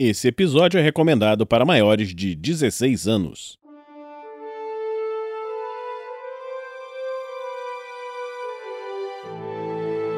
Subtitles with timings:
[0.00, 3.58] Esse episódio é recomendado para maiores de 16 anos.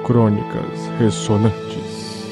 [0.06, 2.26] Crônicas Ressonantes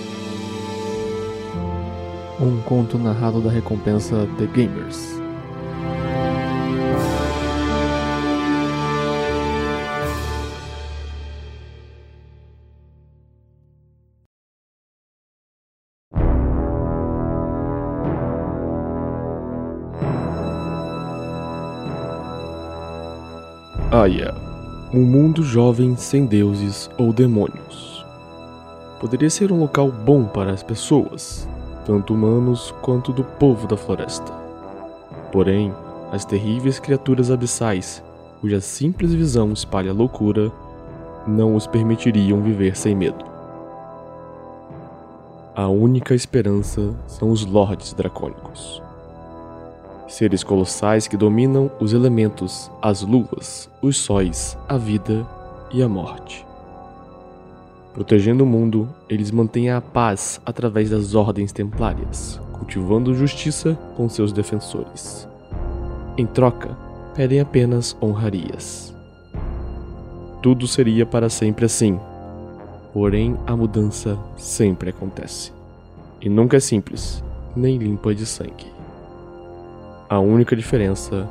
[2.39, 5.18] Um conto narrado da recompensa The Gamers.
[24.01, 24.33] Aya,
[24.95, 28.07] um mundo jovem sem deuses ou demônios.
[29.01, 31.49] Poderia ser um local bom para as pessoas,
[31.85, 34.33] tanto humanos quanto do povo da floresta.
[35.33, 35.75] Porém,
[36.13, 38.01] as terríveis criaturas abissais,
[38.41, 40.53] cuja simples visão espalha loucura,
[41.27, 43.25] não os permitiriam viver sem medo.
[45.57, 48.81] A única esperança são os lordes dracônicos
[50.09, 55.27] seres colossais que dominam os elementos, as luas, os sóis, a vida
[55.73, 56.45] e a morte.
[57.93, 64.33] Protegendo o mundo, eles mantêm a paz através das ordens templárias, cultivando justiça com seus
[64.33, 65.29] defensores.
[66.17, 66.77] Em troca,
[67.15, 68.95] pedem apenas honrarias.
[70.43, 71.99] Tudo seria para sempre assim,
[72.93, 75.53] porém a mudança sempre acontece.
[76.21, 77.23] E nunca é simples,
[77.57, 78.78] nem limpa de sangue.
[80.11, 81.29] A única diferença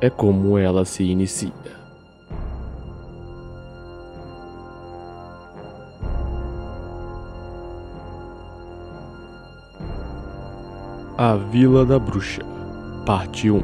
[0.00, 1.52] é como ela se inicia.
[11.16, 12.42] A Vila da Bruxa,
[13.06, 13.62] Parte 1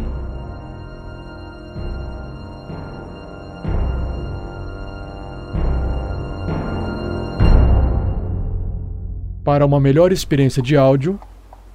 [9.42, 11.18] Para uma melhor experiência de áudio,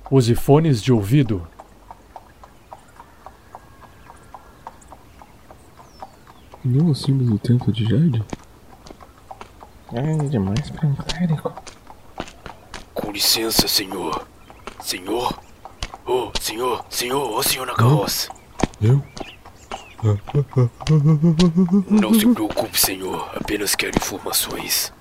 [0.09, 1.45] use fones de ouvido.
[6.66, 8.24] Não o símbolo do templo de Jade?
[9.94, 11.53] É demais pra um clérigo.
[12.92, 14.28] Com licença, senhor.
[14.81, 15.40] Senhor?
[16.08, 18.30] Oh, senhor, senhor, ô senhor na carroça.
[18.81, 19.00] Eu?
[21.88, 23.30] Não se preocupe, senhor.
[23.36, 24.92] Apenas quero informações.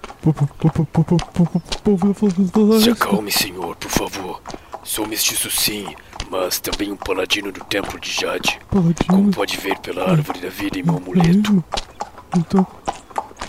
[2.83, 4.43] Se acalme, senhor, por favor.
[4.83, 5.87] Sou mestiço sim,
[6.35, 8.59] mas também um paladino do templo de Jade.
[8.69, 8.97] Paladino?
[9.09, 11.65] Como pode ver pela árvore da vida em meu amuleto.
[12.37, 12.67] Então.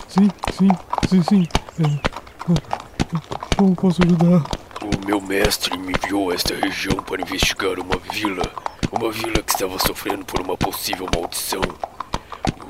[0.06, 0.68] Sim, sim,
[1.08, 1.48] sim, sim.
[1.80, 4.44] É, como posso ajudar?
[4.84, 8.44] O meu mestre me enviou a esta região para investigar uma vila.
[8.92, 11.62] Uma vila que estava sofrendo por uma possível maldição.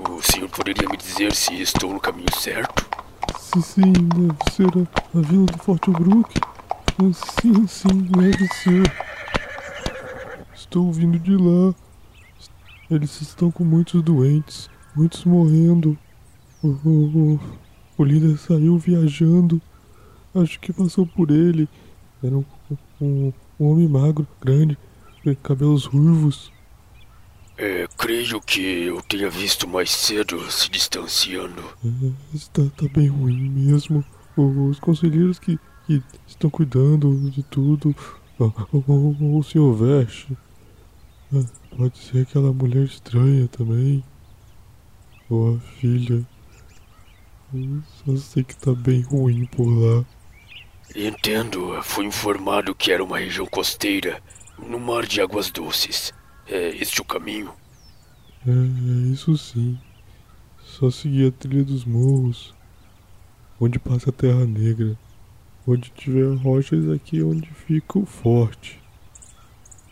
[0.08, 2.86] O senhor poderia me dizer se estou no caminho certo?
[3.38, 6.30] Sim, sim, deve ser a, a vila do Forte Brook.
[7.12, 9.05] Sim, sim, deve ser.
[10.66, 11.72] Estou vindo de lá.
[12.90, 15.96] Eles estão com muitos doentes, muitos morrendo.
[16.60, 17.40] O, o, o,
[17.96, 19.62] o líder saiu viajando.
[20.34, 21.68] Acho que passou por ele.
[22.22, 22.44] Era um,
[23.00, 24.76] um, um homem magro, grande,
[25.40, 26.52] cabelos ruivos.
[27.56, 31.62] É, creio que eu tenha visto mais cedo se distanciando.
[31.84, 34.04] É, está, está bem ruim mesmo.
[34.36, 37.94] Os conselheiros que, que estão cuidando de tudo.
[38.38, 40.36] O, o, o senhor Veste.
[41.34, 44.04] É, pode ser aquela mulher estranha também.
[45.28, 46.24] Ou a filha.
[47.52, 50.04] Eu só sei que tá bem ruim por lá.
[50.94, 51.82] Entendo.
[51.82, 54.22] Fui informado que era uma região costeira,
[54.58, 56.12] no mar de águas doces.
[56.46, 57.52] É este o caminho?
[58.46, 59.78] É, é isso sim.
[60.62, 62.54] Só seguir a trilha dos morros.
[63.60, 64.96] Onde passa a Terra Negra.
[65.66, 68.80] Onde tiver rochas aqui é onde fica o forte.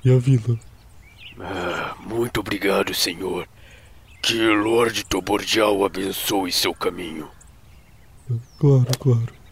[0.04, 0.58] E a vila?
[1.40, 3.48] Ah, muito obrigado, senhor.
[4.22, 7.28] Que Lorde Tobordial abençoe seu caminho.
[8.58, 9.44] Claro, claro.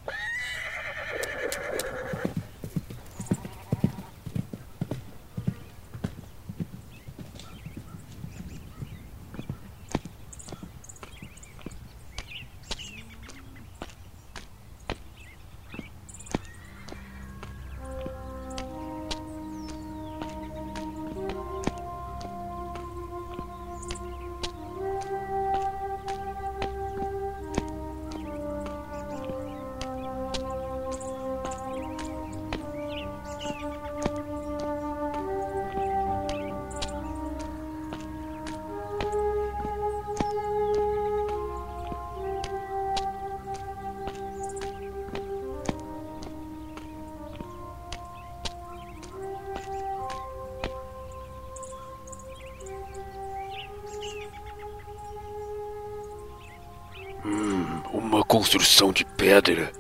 [58.32, 59.70] Construção de pedra.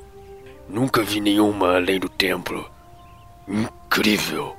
[0.68, 2.70] Nunca vi nenhuma além do templo.
[3.48, 4.54] Incrível.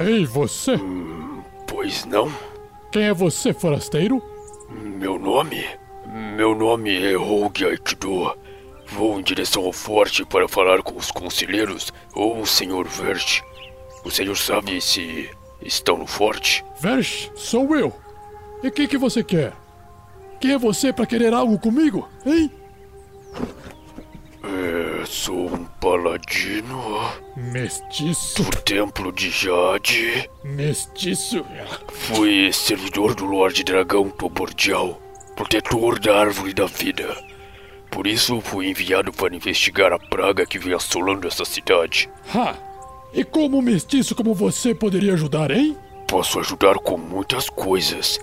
[0.00, 0.78] Ei, você!
[1.68, 2.32] Pois não?
[2.90, 4.22] Quem é você, forasteiro?
[4.70, 5.81] Meu nome?
[6.34, 8.34] Meu nome é Rogue Aikido.
[8.86, 12.86] Vou em direção ao forte para falar com os conselheiros ou o Sr.
[12.88, 13.42] Vert.
[14.02, 15.28] O senhor sabe se
[15.60, 16.64] estão no forte?
[16.80, 17.92] Versh, sou eu.
[18.62, 19.52] E o que, que você quer?
[20.40, 22.50] Quem é você para querer algo comigo, hein?
[24.42, 26.82] É, sou um paladino
[27.36, 30.28] Mestiço, do Templo de Jade.
[30.42, 31.44] mestiço.
[31.88, 35.00] Fui servidor do Lorde Dragão Tobordial,
[35.34, 37.16] protetor da Árvore da Vida.
[37.90, 42.08] Por isso fui enviado para investigar a praga que vem assolando essa cidade.
[42.34, 42.56] Ha!
[43.12, 45.76] E como um mestiço como você poderia ajudar, hein?
[46.08, 48.18] Posso ajudar com muitas coisas.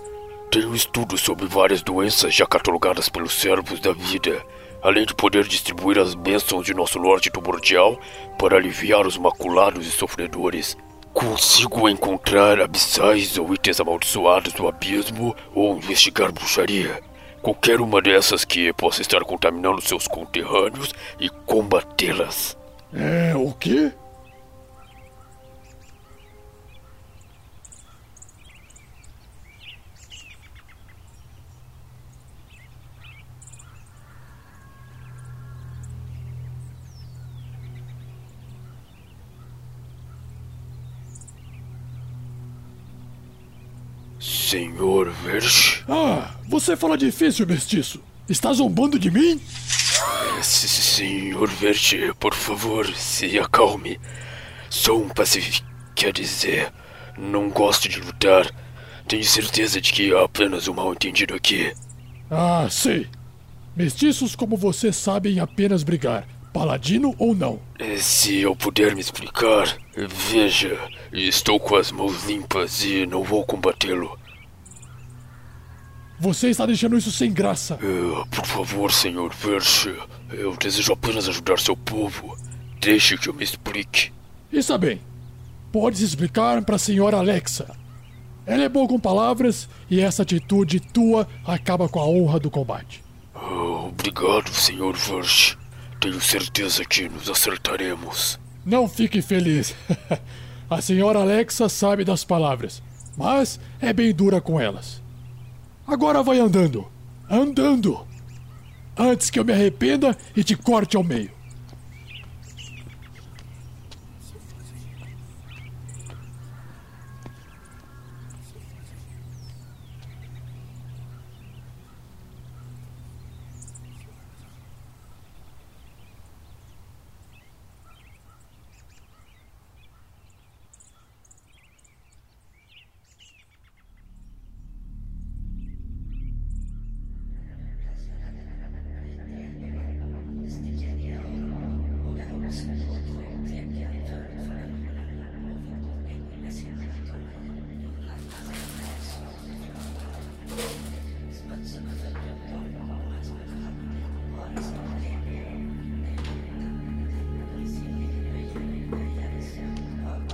[0.50, 4.44] Tenho estudos sobre várias doenças já catalogadas pelos servos da vida,
[4.82, 7.98] além de poder distribuir as bênçãos de nosso Lorde Tobordial
[8.36, 10.76] para aliviar os maculados e sofredores.
[11.12, 17.00] Consigo encontrar abissais ou itens amaldiçoados do abismo ou investigar bruxaria.
[17.42, 22.56] Qualquer uma dessas que possa estar contaminando seus conterrâneos e combatê-las.
[22.92, 23.92] É, o quê?
[44.50, 45.84] Senhor Verge?
[45.88, 48.02] Ah, você fala difícil, mestiço.
[48.28, 49.40] Está zombando de mim?
[50.42, 54.00] Senhor Verde, por favor, se acalme.
[54.68, 55.64] Sou um pacífico,
[55.94, 56.72] quer dizer,
[57.16, 58.50] não gosto de lutar.
[59.06, 61.72] Tenho certeza de que há apenas um mal-entendido aqui.
[62.28, 63.06] Ah, sei.
[63.76, 67.60] Mestiços como você sabem apenas brigar, paladino ou não.
[67.78, 70.76] Eh, Se eu puder me explicar, veja,
[71.12, 74.18] estou com as mãos limpas e não vou combatê-lo.
[76.20, 77.78] Você está deixando isso sem graça.
[77.82, 79.96] Eh, Por favor, Senhor Verge,
[80.30, 82.36] eu desejo apenas ajudar seu povo.
[82.78, 84.12] Deixe que eu me explique.
[84.52, 85.00] Está bem.
[85.72, 87.74] Pode explicar para a senhora Alexa.
[88.44, 93.02] Ela é boa com palavras e essa atitude tua acaba com a honra do combate.
[93.34, 95.56] Oh, Obrigado, Senhor Verge.
[96.00, 98.38] Tenho certeza que nos acertaremos.
[98.64, 99.74] Não fique feliz.
[100.68, 102.82] a senhora Alexa sabe das palavras,
[103.16, 105.00] mas é bem dura com elas.
[105.90, 106.86] Agora vai andando.
[107.28, 108.06] Andando.
[108.96, 111.32] Antes que eu me arrependa e te corte ao meio.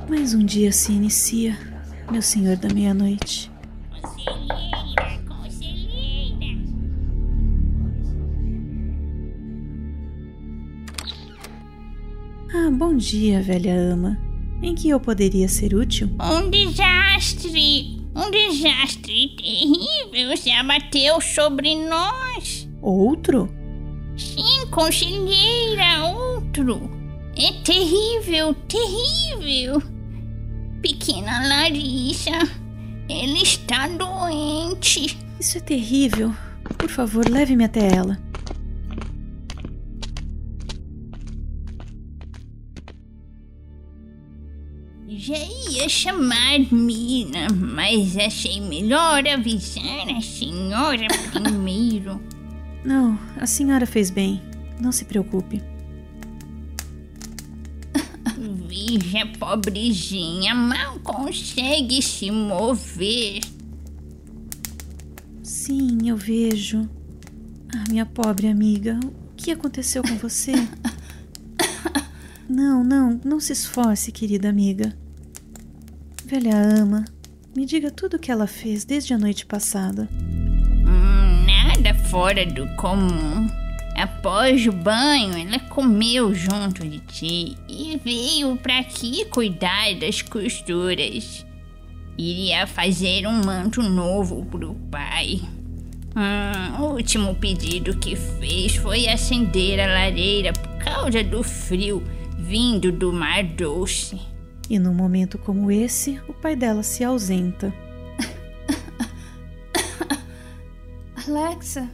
[0.08, 1.58] Mais um dia se inicia,
[2.10, 3.50] meu senhor da meia-noite.
[4.00, 6.62] Conselheira, conselheira.
[12.54, 14.16] Ah, bom dia, velha ama.
[14.62, 16.08] Em que eu poderia ser útil?
[16.20, 18.00] Um desastre!
[18.14, 22.68] Um desastre terrível se abateu sobre nós.
[22.80, 23.48] Outro?
[24.16, 26.88] Sim, conselheira, outro.
[27.36, 29.95] É terrível, terrível.
[31.40, 32.30] Larissa,
[33.08, 35.18] ela está doente.
[35.38, 36.34] Isso é terrível.
[36.78, 38.18] Por favor, leve-me até ela.
[45.08, 45.38] Já
[45.70, 52.20] ia chamar Mina, mas achei melhor avisar a senhora primeiro.
[52.84, 54.40] Não, a senhora fez bem.
[54.80, 55.62] Não se preocupe.
[58.86, 63.40] Veja, pobrezinha, mal consegue se mover.
[65.42, 66.88] Sim, eu vejo.
[67.74, 70.52] Ah, minha pobre amiga, o que aconteceu com você?
[72.48, 74.96] Não, não, não se esforce, querida amiga.
[76.24, 77.04] Velha ama,
[77.56, 80.08] me diga tudo o que ela fez desde a noite passada.
[80.14, 83.48] Hum, nada fora do comum.
[84.06, 91.44] Após o banho, ela comeu junto de ti e veio pra aqui cuidar das costuras.
[92.16, 95.40] Iria fazer um manto novo pro pai.
[96.14, 102.00] Hum, o último pedido que fez foi acender a lareira por causa do frio
[102.38, 104.20] vindo do Mar Doce.
[104.70, 107.74] E num momento como esse, o pai dela se ausenta.
[111.26, 111.90] Alexa,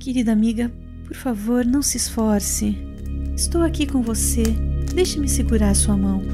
[0.00, 0.72] Querida amiga,
[1.06, 2.76] por favor, não se esforce.
[3.36, 4.42] Estou aqui com você.
[4.94, 6.22] Deixe-me segurar sua mão.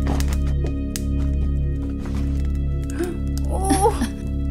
[3.55, 3.93] Oh,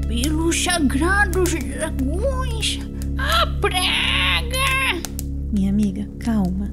[0.07, 2.79] pelos sagrados dragões,
[3.17, 5.01] a praga!
[5.51, 6.71] Minha amiga, calma.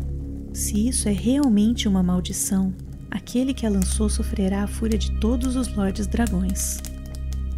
[0.53, 2.75] Se isso é realmente uma maldição,
[3.11, 6.83] aquele que a lançou sofrerá a fúria de todos os lordes dragões.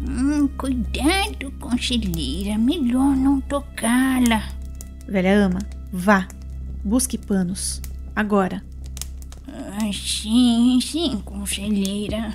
[0.07, 4.47] Hum, cuidado, conselheira, melhor não tocá-la.
[5.07, 5.59] Velha ama,
[5.91, 6.27] vá.
[6.83, 7.81] Busque panos.
[8.15, 8.63] Agora.
[9.47, 12.33] Ah, sim, sim, conselheira.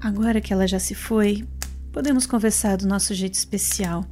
[0.00, 1.46] Agora que ela já se foi,
[1.92, 4.04] podemos conversar do nosso jeito especial.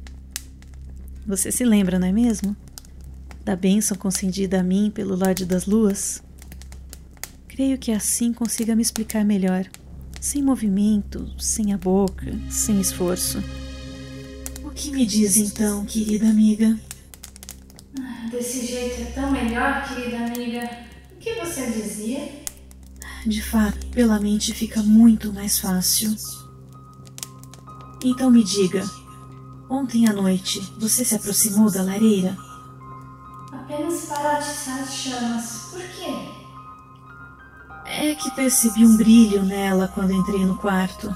[1.25, 2.55] Você se lembra, não é mesmo?
[3.47, 6.21] Da bênção concedida a mim pelo Lorde das Luas?
[7.47, 9.65] Creio que assim consiga me explicar melhor.
[10.19, 13.41] Sem movimento, sem a boca, sem esforço.
[14.65, 16.77] O que me diz então, querida amiga?
[18.29, 20.69] desse jeito é tão melhor, querida amiga.
[21.13, 22.29] O que você dizia?
[23.25, 26.13] De fato, pela mente fica muito mais fácil.
[28.03, 28.83] Então me diga,
[29.69, 32.46] ontem à noite você se aproximou da lareira?
[33.51, 35.69] Apenas para atiçar as chamas.
[35.71, 36.29] Por quê?
[37.85, 41.15] É que percebi um brilho nela quando entrei no quarto.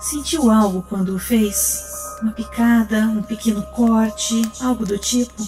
[0.00, 1.82] Sentiu algo quando o fez?
[2.22, 5.44] Uma picada, um pequeno corte, algo do tipo?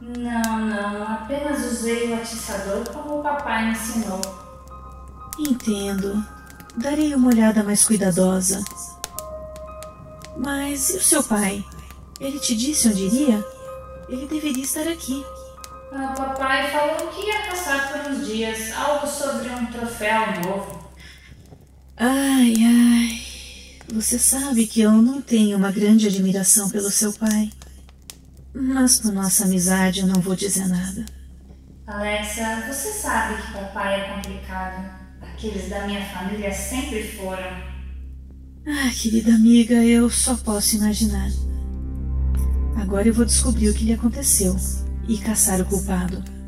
[0.00, 1.02] Não, não.
[1.04, 4.20] Apenas usei o atiçador como o papai me ensinou.
[5.38, 6.24] Entendo.
[6.76, 8.64] Darei uma olhada mais cuidadosa.
[10.36, 11.64] Mas e o seu pai?
[12.18, 13.59] Ele te disse onde iria?
[14.10, 15.24] Ele deveria estar aqui.
[15.92, 20.90] O papai falou que ia caçar por uns dias algo sobre um troféu novo.
[21.96, 23.22] Ai, ai.
[23.92, 27.50] Você sabe que eu não tenho uma grande admiração pelo seu pai.
[28.52, 31.04] Mas por nossa amizade eu não vou dizer nada.
[31.86, 34.90] Alexa, você sabe que papai é complicado.
[35.22, 37.70] Aqueles da minha família sempre foram.
[38.66, 41.30] Ah, querida amiga, eu só posso imaginar.
[42.76, 44.56] Agora eu vou descobrir o que lhe aconteceu
[45.08, 46.39] e caçar o culpado.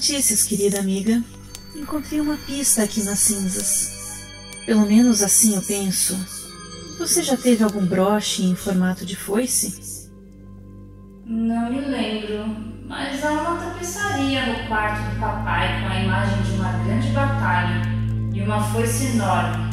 [0.00, 1.22] Notícias, querida amiga.
[1.76, 4.24] Encontrei uma pista aqui nas cinzas.
[4.64, 6.16] Pelo menos assim eu penso.
[6.98, 10.10] Você já teve algum broche em formato de foice?
[11.26, 12.46] Não me lembro,
[12.88, 17.82] mas há uma tapeçaria no quarto do papai com a imagem de uma grande batalha
[18.32, 19.70] e uma foice enorme.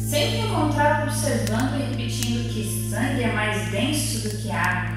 [0.00, 4.87] Sempre encontrava observando e repetindo que sangue é mais denso do que água.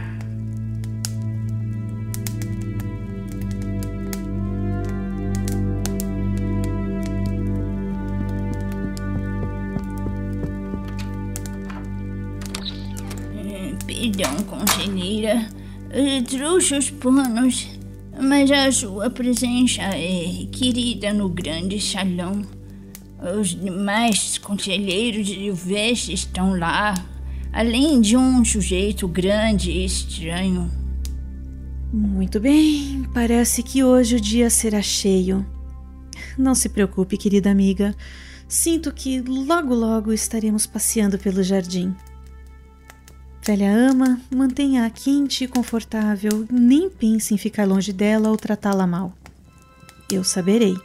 [16.31, 17.67] Eu trouxe os panos,
[18.17, 22.41] mas a sua presença é requerida no grande salão.
[23.37, 26.93] Os demais conselheiros de Veste estão lá,
[27.51, 30.71] além de um sujeito grande e estranho.
[31.91, 35.45] Muito bem, parece que hoje o dia será cheio.
[36.37, 37.93] Não se preocupe, querida amiga.
[38.47, 41.93] Sinto que logo logo estaremos passeando pelo jardim.
[43.43, 49.13] Velha ama, mantenha-a quente e confortável, nem pense em ficar longe dela ou tratá-la mal.
[50.11, 50.75] Eu saberei.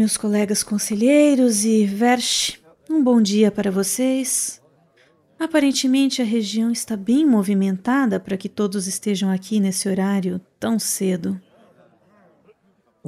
[0.00, 4.58] Meus colegas conselheiros e Versh, um bom dia para vocês.
[5.38, 11.38] Aparentemente a região está bem movimentada para que todos estejam aqui nesse horário tão cedo.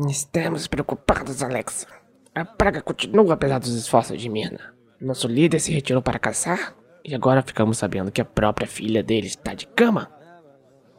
[0.06, 1.86] Estamos preocupados, Alexa.
[2.34, 4.74] A praga continua apesar dos esforços de Mirna.
[5.00, 9.28] Nosso líder se retirou para caçar e agora ficamos sabendo que a própria filha dele
[9.28, 10.12] está de cama.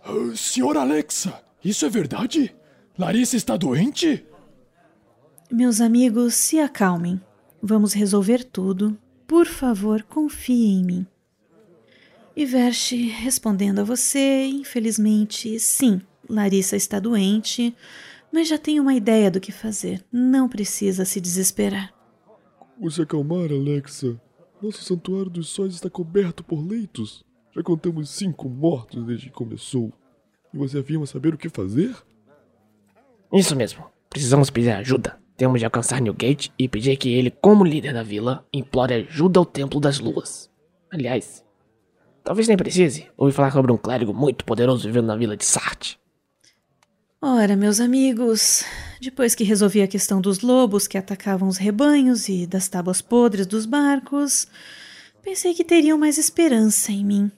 [0.09, 2.51] Uh, senhora Alexa, isso é verdade?
[2.97, 4.25] Larissa está doente?
[5.55, 7.21] Meus amigos, se acalmem.
[7.61, 8.97] Vamos resolver tudo.
[9.27, 11.07] Por favor, confie em mim.
[12.35, 17.71] E Verche, respondendo a você, infelizmente, sim, Larissa está doente,
[18.31, 20.03] mas já tenho uma ideia do que fazer.
[20.11, 21.93] Não precisa se desesperar.
[22.75, 24.19] Vamos se acalmar, Alexa.
[24.59, 27.23] Nosso santuário dos sóis está coberto por leitos.
[27.55, 29.93] Já contamos cinco mortos desde que começou.
[30.51, 31.95] E você afirma saber o que fazer?
[33.31, 33.85] Isso mesmo.
[34.09, 35.21] Precisamos pedir ajuda.
[35.35, 39.45] Temos de alcançar Newgate e pedir que ele, como líder da vila, implore ajuda ao
[39.45, 40.49] Templo das Luas.
[40.91, 41.43] Aliás,
[42.23, 43.07] talvez nem precise.
[43.17, 45.95] Ouvi falar sobre um clérigo muito poderoso vivendo na vila de Sart.
[47.19, 48.65] Ora, meus amigos,
[49.01, 53.47] depois que resolvi a questão dos lobos que atacavam os rebanhos e das tábuas podres
[53.47, 54.45] dos barcos,
[55.21, 57.31] pensei que teriam mais esperança em mim.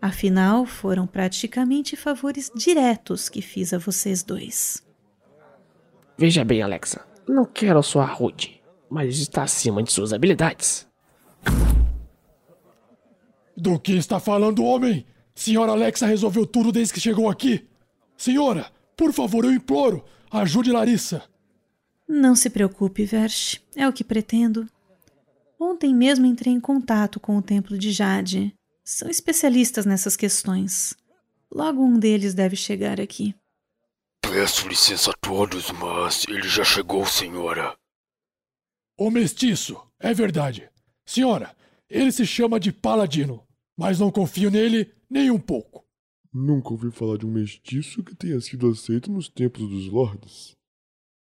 [0.00, 4.86] Afinal, foram praticamente favores diretos que fiz a vocês dois.
[6.16, 7.07] Veja bem, Alexa.
[7.28, 10.88] Não quero soar rude, mas está acima de suas habilidades.
[13.54, 15.04] Do que está falando, homem?
[15.34, 17.68] Senhora Alexa resolveu tudo desde que chegou aqui.
[18.16, 21.22] Senhora, por favor, eu imploro, ajude Larissa.
[22.08, 23.60] Não se preocupe, Versh.
[23.76, 24.66] É o que pretendo.
[25.60, 28.54] Ontem mesmo entrei em contato com o Templo de Jade.
[28.82, 30.96] São especialistas nessas questões.
[31.52, 33.34] Logo um deles deve chegar aqui.
[34.40, 37.76] Peço licença a todos, mas ele já chegou, senhora.
[38.96, 40.70] O mestiço, é verdade.
[41.04, 41.56] Senhora,
[41.90, 43.44] ele se chama de Paladino,
[43.76, 45.84] mas não confio nele nem um pouco.
[46.32, 50.52] Nunca ouvi falar de um mestiço que tenha sido aceito nos templos dos lordes.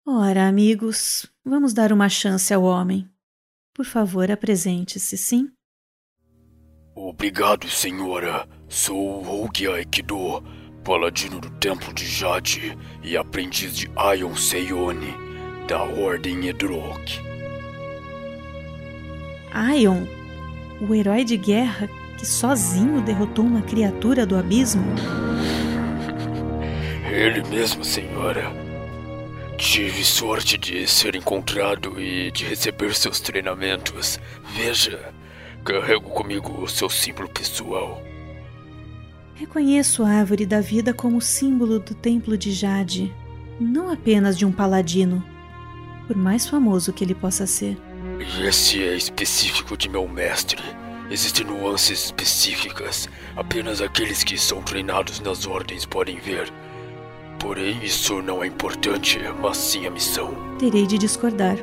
[0.05, 3.09] Ora, amigos, vamos dar uma chance ao homem.
[3.73, 5.49] Por favor, apresente-se, sim?
[6.93, 8.45] Obrigado, senhora.
[8.67, 10.43] Sou Rogue Aikido,
[10.87, 15.13] paladino do Templo de Jade e aprendiz de Aion Seione,
[15.67, 17.19] da Ordem Edrok.
[19.51, 20.05] Aion,
[20.79, 24.85] o herói de guerra que sozinho derrotou uma criatura do abismo?
[27.11, 28.45] Ele mesmo, senhora.
[29.57, 34.21] Tive sorte de ser encontrado e de receber seus treinamentos.
[34.55, 35.13] Veja,
[35.65, 38.06] carrego comigo o seu símbolo pessoal.
[39.39, 43.13] Reconheço a árvore da vida como símbolo do Templo de Jade,
[43.59, 45.23] não apenas de um paladino,
[46.07, 47.77] por mais famoso que ele possa ser.
[48.41, 50.63] Esse é específico de meu mestre.
[51.11, 53.07] Existem nuances específicas.
[53.35, 56.51] Apenas aqueles que são treinados nas ordens podem ver.
[57.39, 60.33] Porém, isso não é importante, mas sim a missão.
[60.57, 61.57] Terei de discordar.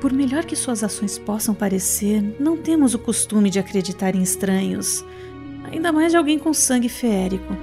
[0.00, 5.04] Por melhor que suas ações possam parecer, não temos o costume de acreditar em estranhos,
[5.72, 7.56] ainda mais de alguém com sangue feérico.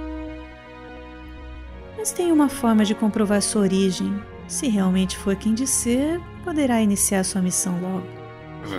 [1.96, 4.14] Mas tem uma forma de comprovar sua origem.
[4.46, 8.06] Se realmente for quem disser, poderá iniciar sua missão logo.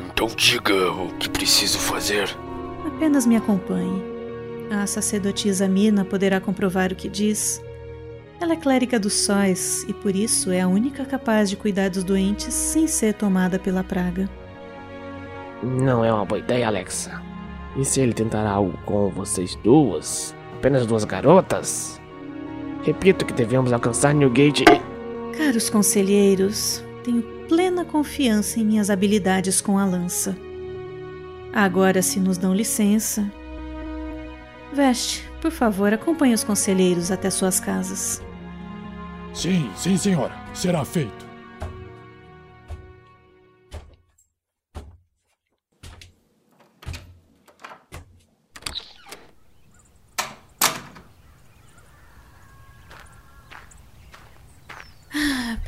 [0.07, 2.29] Então diga o que preciso fazer.
[2.85, 4.01] Apenas me acompanhe.
[4.71, 7.61] A sacerdotisa Mina poderá comprovar o que diz.
[8.39, 12.03] Ela é clériga dos sóis e por isso é a única capaz de cuidar dos
[12.03, 14.29] doentes sem ser tomada pela praga.
[15.63, 17.21] Não é uma boa ideia, Alexa.
[17.75, 20.35] E se ele tentar algo com vocês duas?
[20.57, 22.01] Apenas duas garotas?
[22.83, 25.37] Repito que devemos alcançar Newgate e.
[25.37, 30.37] Caros conselheiros, tenho plena confiança em minhas habilidades com a lança.
[31.53, 33.31] Agora, se nos dão licença.
[34.73, 38.21] Veste, por favor, acompanhe os conselheiros até suas casas.
[39.33, 40.33] Sim, sim, senhora.
[40.53, 41.24] Será feito.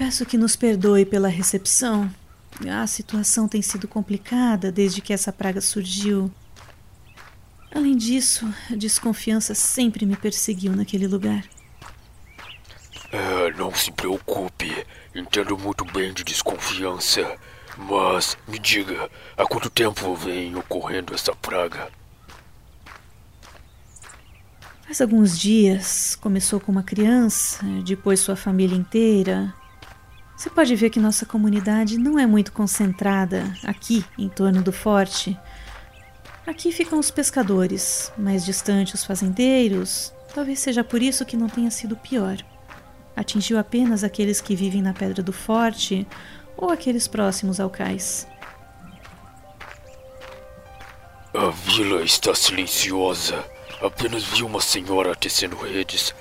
[0.07, 2.09] Peço que nos perdoe pela recepção.
[2.65, 6.31] A situação tem sido complicada desde que essa praga surgiu.
[7.75, 11.43] Além disso, a desconfiança sempre me perseguiu naquele lugar.
[13.11, 14.71] É, não se preocupe.
[15.13, 17.35] Entendo muito bem de desconfiança.
[17.77, 21.89] Mas me diga, há quanto tempo vem ocorrendo essa praga?
[24.83, 26.15] Faz alguns dias.
[26.15, 29.53] Começou com uma criança, depois sua família inteira.
[30.37, 35.35] Você pode ver que nossa comunidade não é muito concentrada aqui em torno do forte.
[36.45, 40.13] Aqui ficam os pescadores, mais distante os fazendeiros.
[40.35, 42.37] Talvez seja por isso que não tenha sido pior.
[43.15, 46.05] Atingiu apenas aqueles que vivem na Pedra do Forte
[46.55, 48.27] ou aqueles próximos ao cais.
[51.33, 53.43] A vila está silenciosa.
[53.81, 56.13] Apenas vi uma senhora tecendo redes.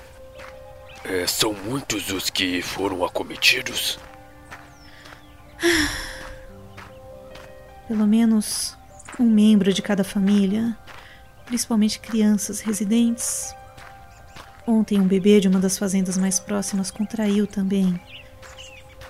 [1.03, 3.99] É, são muitos os que foram acometidos?
[7.87, 8.77] Pelo menos
[9.19, 10.77] um membro de cada família,
[11.45, 13.55] principalmente crianças residentes.
[14.65, 17.99] Ontem, um bebê de uma das fazendas mais próximas contraiu também.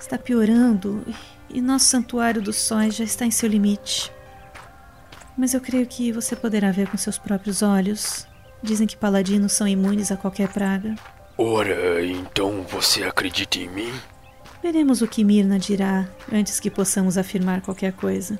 [0.00, 1.04] Está piorando
[1.50, 4.12] e nosso santuário dos sóis já está em seu limite.
[5.36, 8.28] Mas eu creio que você poderá ver com seus próprios olhos
[8.62, 10.94] Dizem que paladinos são imunes a qualquer praga.
[11.36, 13.92] Ora, então você acredita em mim?
[14.70, 18.38] Veremos o que Mirna dirá antes que possamos afirmar qualquer coisa.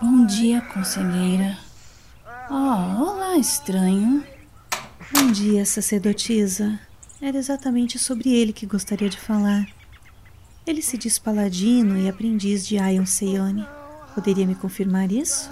[0.00, 1.58] Bom dia, conselheira.
[2.48, 4.24] Oh, olá, estranho.
[5.12, 6.80] Bom dia, sacerdotisa.
[7.20, 9.73] Era exatamente sobre ele que gostaria de falar.
[10.66, 13.66] Ele se diz paladino e aprendiz de Ion Seyone.
[14.14, 15.50] Poderia me confirmar isso?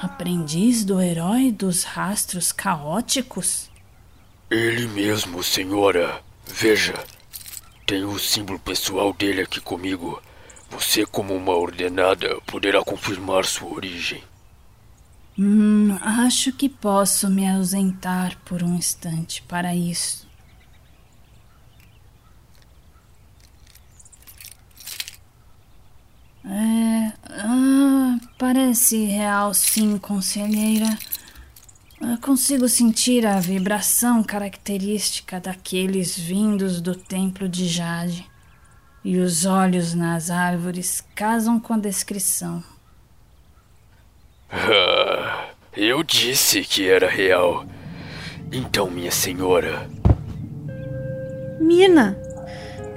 [0.00, 3.68] Aprendiz do herói dos rastros caóticos?
[4.48, 6.22] Ele mesmo, senhora.
[6.46, 6.94] Veja,
[7.84, 10.22] tenho o símbolo pessoal dele aqui comigo.
[10.70, 14.22] Você, como uma ordenada, poderá confirmar sua origem.
[15.36, 20.29] Hum, acho que posso me ausentar por um instante para isso.
[26.44, 27.12] É.
[27.28, 30.98] Ah, parece real, sim, conselheira.
[32.00, 38.26] Eu consigo sentir a vibração característica daqueles vindos do templo de Jade.
[39.04, 42.62] E os olhos nas árvores casam com a descrição.
[44.52, 47.64] Ah, eu disse que era real.
[48.50, 49.88] Então, minha senhora.
[51.60, 52.18] Mina!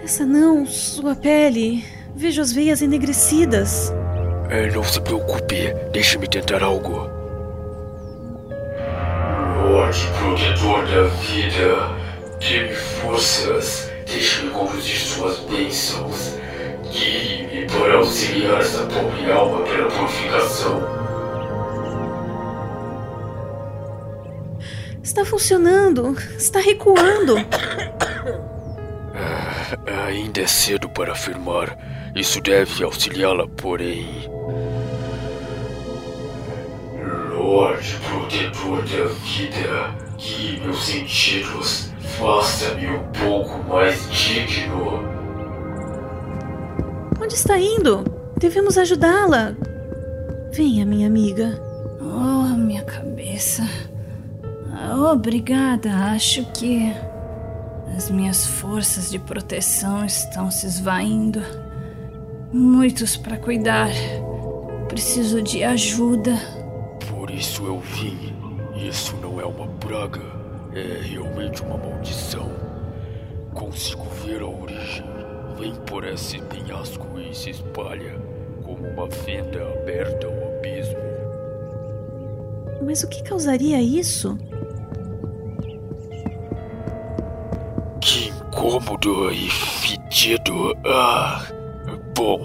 [0.03, 1.85] Essa não, sua pele.
[2.15, 3.91] Vejo as veias enegrecidas.
[4.49, 7.09] É, não se preocupe, deixe-me tentar algo.
[9.67, 11.89] Lorde protetor da vida,
[12.39, 16.37] dê-me forças, deixe-me conduzir suas bênçãos.
[16.91, 20.83] Guie-me para auxiliar essa pobre alma pela purificação.
[25.01, 26.15] Está funcionando.
[26.37, 27.35] Está recuando.
[29.87, 31.77] Ah, ainda é cedo para afirmar.
[32.15, 34.29] Isso deve auxiliá-la, porém.
[37.31, 41.91] Lorde protetor da vida, guie meus sentidos.
[42.17, 45.03] Faça-me um pouco mais digno.
[47.21, 48.03] Onde está indo?
[48.37, 49.55] Devemos ajudá-la.
[50.51, 51.59] Venha, minha amiga.
[51.99, 53.63] Oh, minha cabeça.
[55.11, 56.93] Obrigada, acho que
[57.95, 61.41] as minhas forças de proteção estão se esvaindo.
[62.51, 63.91] Muitos para cuidar.
[64.87, 66.35] Preciso de ajuda.
[67.09, 68.33] Por isso eu vim.
[68.75, 70.21] Isso não é uma praga.
[70.73, 72.49] É realmente uma maldição.
[73.53, 75.05] Consigo ver a origem.
[75.59, 78.19] Vem por esse penhasco e se espalha
[78.63, 80.97] como uma fenda aberta ao abismo.
[82.83, 84.37] Mas o que causaria isso?
[88.63, 90.73] Incômodo e fedido.
[90.85, 91.45] Ah,
[92.15, 92.39] bom,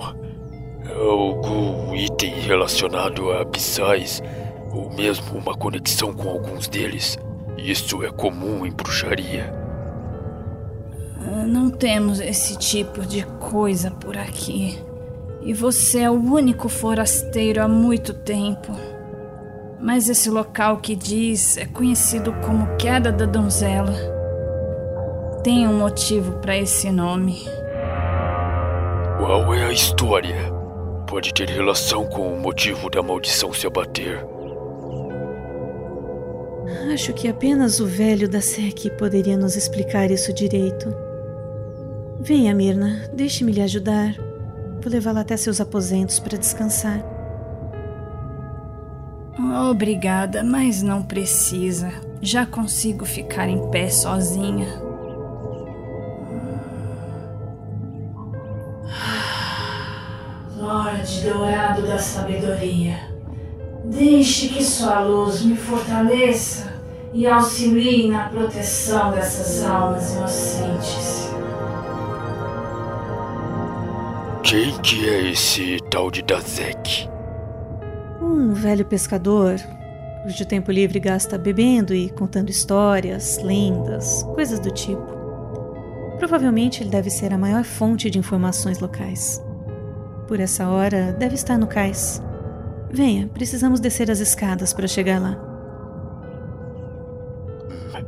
[1.00, 4.20] algum item relacionado a abissais,
[4.72, 7.16] ou mesmo uma conexão com alguns deles.
[7.56, 9.54] Isso é comum em bruxaria.
[11.46, 14.78] Não temos esse tipo de coisa por aqui.
[15.42, 18.72] E você é o único forasteiro há muito tempo.
[19.80, 24.17] Mas esse local que diz é conhecido como Queda da Donzela.
[25.48, 27.46] Tem um motivo para esse nome.
[29.16, 30.36] Qual é a história?
[31.06, 34.22] pode ter relação com o motivo da maldição se abater.
[36.92, 40.94] Acho que apenas o velho da SEC poderia nos explicar isso direito.
[42.20, 44.16] Venha, Mirna, deixe-me lhe ajudar.
[44.82, 47.02] Vou levá-la até seus aposentos para descansar.
[49.70, 51.90] Obrigada, mas não precisa.
[52.20, 54.87] Já consigo ficar em pé sozinha.
[61.22, 62.96] Dourado da sabedoria,
[63.84, 66.72] deixe que sua luz me fortaleça
[67.12, 71.28] e auxilie na proteção dessas almas inocentes.
[74.42, 77.08] Quem que é esse tal de Dazek?
[78.22, 79.56] Um velho pescador,
[80.22, 85.18] cujo tempo livre gasta bebendo e contando histórias, lendas, coisas do tipo.
[86.18, 89.42] Provavelmente ele deve ser a maior fonte de informações locais.
[90.28, 92.22] Por essa hora, deve estar no cais.
[92.90, 95.36] Venha, precisamos descer as escadas para chegar lá.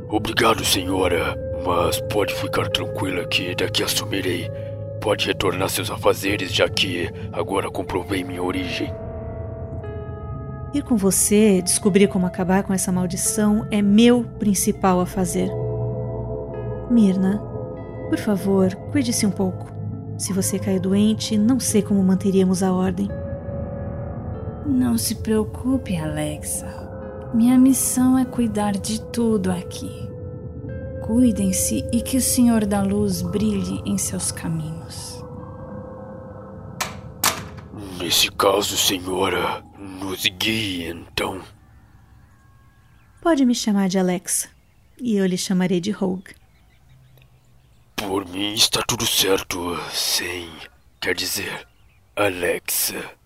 [0.07, 4.47] Obrigado, senhora, mas pode ficar tranquila que daqui assumirei.
[5.01, 8.93] Pode retornar seus afazeres, já que agora comprovei minha origem.
[10.73, 15.49] Ir com você, descobrir como acabar com essa maldição é meu principal a fazer.
[16.89, 17.39] Mirna,
[18.09, 19.80] por favor, cuide-se um pouco.
[20.21, 23.09] Se você cair doente, não sei como manteríamos a ordem.
[24.67, 27.31] Não se preocupe, Alexa.
[27.33, 29.89] Minha missão é cuidar de tudo aqui.
[31.07, 35.25] Cuidem-se e que o Senhor da Luz brilhe em seus caminhos.
[37.97, 39.63] Nesse caso, senhora,
[39.99, 41.41] nos guie então.
[43.23, 44.49] Pode me chamar de Alexa,
[44.99, 46.40] e eu lhe chamarei de Rogue.
[48.07, 50.49] Por mim está tudo certo, sem.
[50.99, 51.67] Quer dizer,
[52.15, 53.20] Alexa.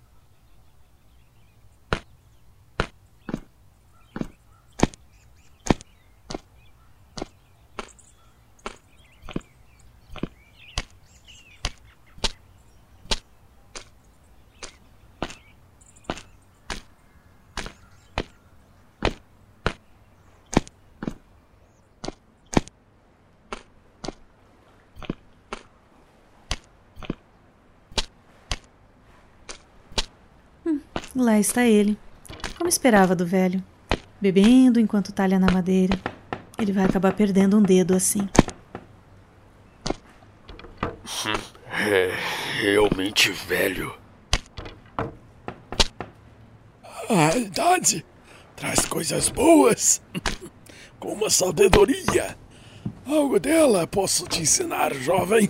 [31.26, 31.98] Lá está ele,
[32.56, 33.64] como esperava do velho,
[34.22, 36.00] bebendo enquanto talha na madeira.
[36.56, 38.30] Ele vai acabar perdendo um dedo assim.
[41.78, 42.16] É
[42.62, 43.94] realmente velho.
[47.10, 48.06] A idade
[48.56, 50.02] traz coisas boas,
[51.00, 52.38] como a sabedoria.
[53.06, 55.50] Algo dela posso te ensinar, jovem.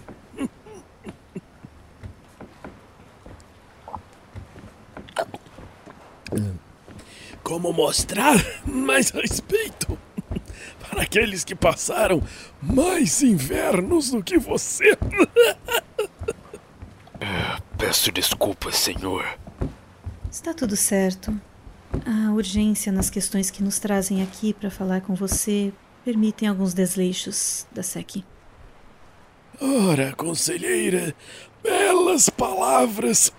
[7.56, 9.98] Como mostrar mais respeito
[10.78, 12.22] para aqueles que passaram
[12.62, 14.98] mais invernos do que você.
[17.78, 19.40] Peço desculpas, senhor.
[20.30, 21.34] Está tudo certo.
[22.06, 25.72] A urgência nas questões que nos trazem aqui para falar com você
[26.04, 28.22] permitem alguns desleixos da SEC.
[29.62, 31.16] Ora, conselheira,
[31.64, 33.32] belas palavras.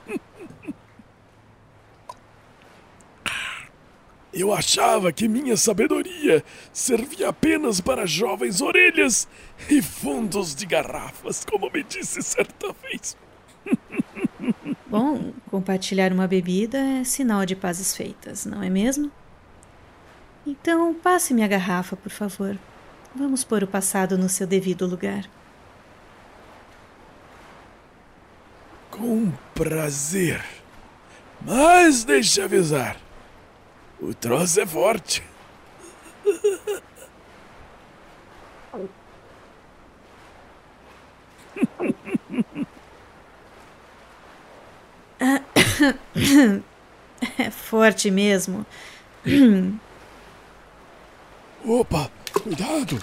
[4.39, 9.27] Eu achava que minha sabedoria servia apenas para jovens orelhas
[9.71, 13.17] e fundos de garrafas, como me disse certa vez.
[14.87, 19.11] Bom, compartilhar uma bebida é sinal de pazes feitas, não é mesmo?
[20.47, 22.59] Então, passe-me a garrafa, por favor.
[23.15, 25.25] Vamos pôr o passado no seu devido lugar.
[28.91, 30.45] Com prazer.
[31.41, 33.06] Mas deixe avisar.
[34.01, 35.23] O troço é forte.
[47.39, 48.65] É forte mesmo.
[51.65, 52.99] Opa, cuidado.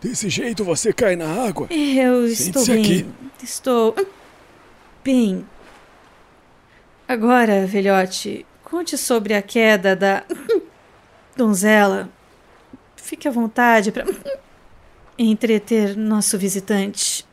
[0.00, 1.68] Desse jeito você cai na água.
[1.70, 2.80] Eu estou bem.
[2.82, 3.06] aqui.
[3.42, 3.94] Estou
[5.02, 5.46] bem.
[7.08, 8.44] Agora, velhote,
[8.76, 10.22] conte sobre a queda da
[11.34, 12.10] donzela.
[12.94, 14.04] Fique à vontade para
[15.18, 17.26] entreter nosso visitante.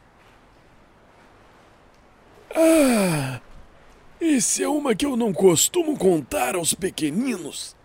[2.56, 3.42] Ah,
[4.22, 7.76] esse é uma que eu não costumo contar aos pequeninos.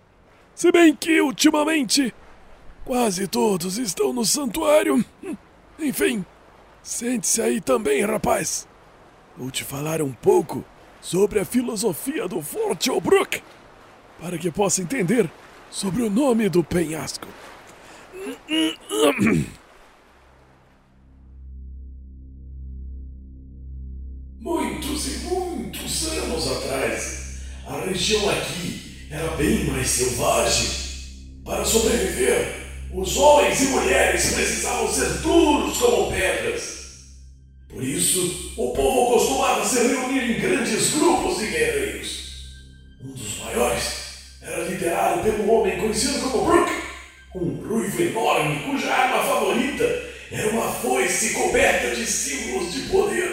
[0.55, 2.15] Se bem que, ultimamente,
[2.85, 5.05] quase todos estão no santuário.
[5.81, 6.25] Enfim,
[6.81, 8.69] sente-se aí também, rapaz.
[9.37, 10.65] Vou te falar um pouco
[11.01, 13.43] sobre a filosofia do Forte Obrook,
[14.21, 15.31] para que possa entender
[15.71, 17.29] sobre o nome do penhasco.
[24.41, 30.89] Muitos e muitos anos atrás, a região aqui era bem mais selvagem.
[31.45, 36.78] Para sobreviver, os homens e mulheres precisavam ser duros como pedras.
[37.79, 42.25] Por isso, o povo costumava se reunir em grandes grupos de guerreiros.
[43.05, 46.73] Um dos maiores era liderado pelo homem conhecido como Brook,
[47.37, 49.85] um ruivo enorme cuja arma favorita
[50.33, 53.33] era uma foice coberta de símbolos de poder.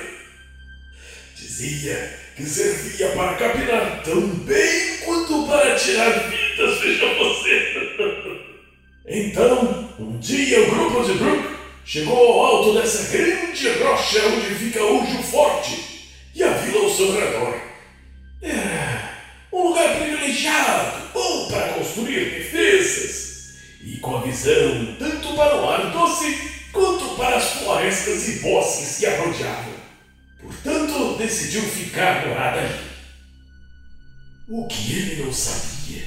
[1.35, 8.45] Dizia que servia para capinar tão bem quanto para tirar vidas, veja você.
[9.09, 11.54] então, um dia o grupo de Brook
[11.85, 17.13] chegou ao alto dessa grande rocha onde fica o forte e a vila ao seu
[17.13, 17.61] redor.
[18.41, 19.11] Era
[19.53, 25.91] um lugar privilegiado, bom para construir defesas e com a visão tanto para o ar
[25.91, 29.75] doce quanto para as florestas e bosques que a rodeavam.
[30.41, 32.79] Portanto, decidiu ficar morada ali.
[34.49, 36.03] O que ele não sabia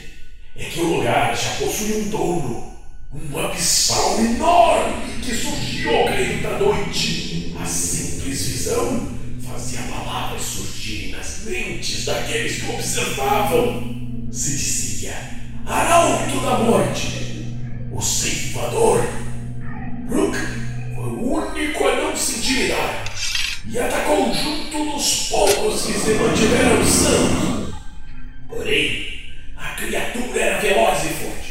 [0.55, 2.78] é que o lugar já possuía um dono,
[3.13, 6.05] um abissal enorme que surgiu ao
[6.43, 7.55] da noite.
[7.61, 9.09] A simples visão
[9.43, 14.29] fazia palavras surgirem nas mentes daqueles que observavam.
[14.31, 15.15] Se dizia
[15.67, 17.47] Arauto da Morte,
[17.93, 19.01] o ceifador.
[20.11, 20.37] Rook
[20.95, 23.05] foi o único a não se intimidar
[23.67, 27.75] e atacou junto dos poucos que se mantiveram sãos.
[28.49, 29.21] Porém,
[29.57, 31.48] a criatura era veloz e forte.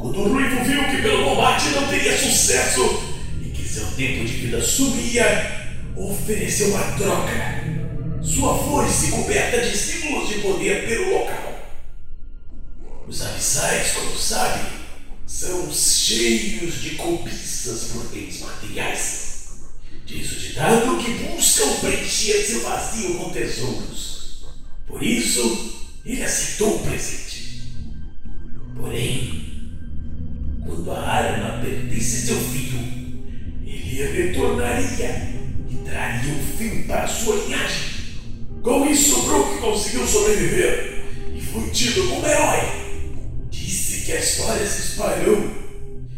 [0.00, 2.80] Quando o Ruivo viu que pelo combate não teria sucesso
[3.44, 7.60] e que seu tempo de vida sumia, ofereceu uma troca.
[8.22, 11.70] Sua foice coberta de símbolos de poder pelo local.
[13.06, 14.70] Os abissais, como sabe,
[15.26, 19.48] são cheios de cobiças por bens materiais.
[20.06, 24.46] Diz o ditado que buscam preencher seu vazio com tesouros.
[24.86, 25.74] Por isso,
[26.06, 27.29] ele aceitou o presente.
[32.30, 32.78] Seu filho,
[33.66, 35.34] ele retornaria
[35.68, 37.90] e traria um fim para sua linhagem.
[38.62, 41.02] Com isso, Brook conseguiu sobreviver
[41.34, 42.60] e foi tido como herói.
[43.50, 45.50] Disse que a história se espalhou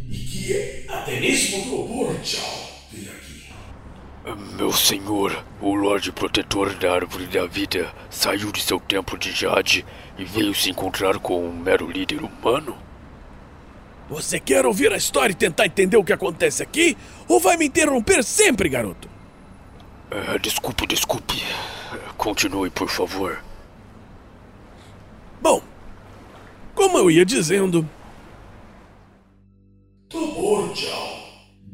[0.06, 4.54] e que até mesmo o Borchal veio aqui.
[4.58, 9.82] Meu senhor, o Lorde Protetor da Árvore da Vida saiu de seu templo de Jade
[10.18, 12.76] e veio se encontrar com um mero líder humano?
[14.12, 16.98] Você quer ouvir a história e tentar entender o que acontece aqui?
[17.26, 19.08] Ou vai me interromper sempre, garoto?
[20.10, 21.42] É, desculpe, desculpe.
[22.18, 23.42] Continue, por favor.
[25.40, 25.62] Bom,
[26.74, 27.88] como eu ia dizendo,
[30.10, 31.18] Toborjal,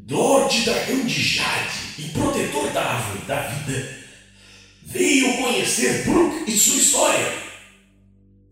[0.09, 3.97] Lorde Dragão de Jade e protetor da Árvore da Vida,
[4.83, 7.33] veio conhecer Brook e sua história.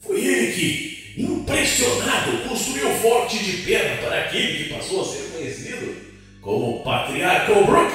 [0.02, 0.87] Foi ele que,
[1.18, 5.96] impressionado, construiu o forte de pedra para aquele que passou a ser conhecido
[6.42, 7.92] como Patriarca Brook.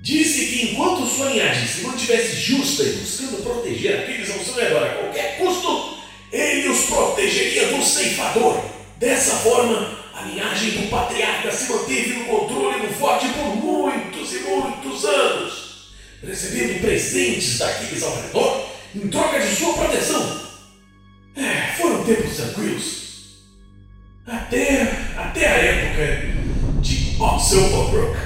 [0.00, 4.84] Disse que enquanto sua linhagem se mantivesse justa e buscando proteger aqueles ao seu redor
[4.84, 5.98] a qualquer custo,
[6.30, 8.62] ele os protegeria do ceifador.
[8.98, 14.38] Dessa forma, a linhagem do patriarca se manteve no controle do forte por muitos e
[14.40, 15.88] muitos anos,
[16.22, 20.53] recebendo presentes daqueles ao redor em troca de sua proteção.
[22.44, 23.04] Tranquilos.
[24.26, 24.82] Até,
[25.16, 28.16] até a época de Oxelbrook.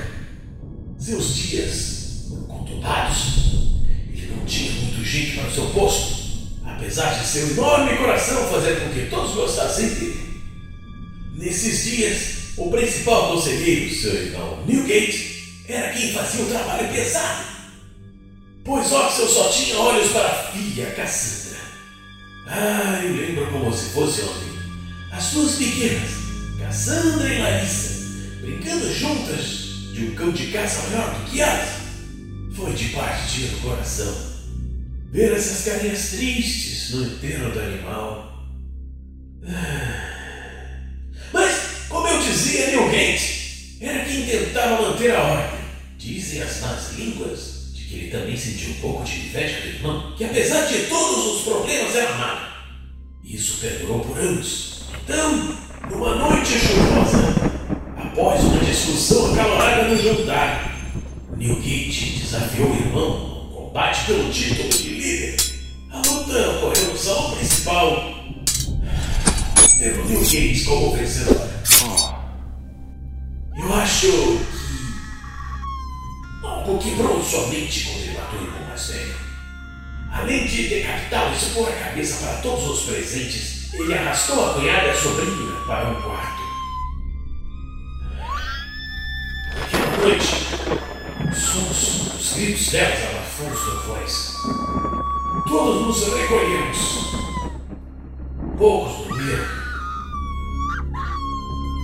[0.98, 3.76] Seus dias conturbados.
[4.12, 8.80] Ele não tinha muito jeito para o seu posto, apesar de seu enorme coração fazer
[8.80, 10.42] com que todos gostassem dele.
[11.36, 17.44] Nesses dias, o principal conselheiro, seu irmão Newgate, era quem fazia o trabalho pesado.
[18.64, 21.47] Pois Oxel só tinha olhos para a filha Cassandra.
[22.50, 24.58] Ah, eu lembro como se fosse ontem.
[25.12, 26.10] As duas pequenas,
[26.58, 28.08] Cassandra e Larissa,
[28.40, 29.44] brincando juntas
[29.92, 31.68] de um cão de caça maior do que elas.
[32.56, 34.14] Foi de partir do coração.
[35.12, 38.48] Ver essas carinhas tristes no enterro do animal.
[39.46, 40.84] Ah.
[41.32, 41.54] Mas,
[41.88, 45.60] como eu dizia, Newgate era quem tentava manter a ordem.
[45.98, 47.57] Dizem as más línguas
[47.90, 51.94] ele também sentiu um pouco de inveja do irmão, que apesar de todos os problemas
[51.94, 52.48] era amado.
[53.24, 54.82] Isso perdurou por anos.
[55.04, 55.56] Então,
[55.90, 57.34] numa noite chuvosa,
[57.96, 60.76] após uma discussão acalorada no jantar,
[61.36, 65.36] Newgate desafiou o irmão a um combate pelo título de líder.
[65.94, 68.14] luta ocorreu no salão principal,
[69.78, 71.48] tendo New Gates como vencedor.
[73.56, 74.40] Eu acho
[76.68, 79.16] algo quebrou sua mente matou o irmão mais velho.
[80.12, 84.94] Além de decapitá-lo e supor a cabeça para todos os presentes, ele arrastou a cunhada
[84.94, 86.42] sobrinha para um quarto.
[89.54, 90.26] Naquela noite,
[91.34, 94.32] sons, os gritos delas abafaram os trovões.
[95.48, 96.78] Todos nos recolhemos.
[98.58, 99.46] Poucos dormiram.